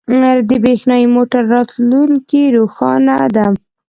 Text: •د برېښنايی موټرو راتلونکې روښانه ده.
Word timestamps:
•د 0.49 0.51
برېښنايی 0.63 1.05
موټرو 1.15 1.47
راتلونکې 1.55 2.41
روښانه 2.55 3.15
ده. 3.35 3.45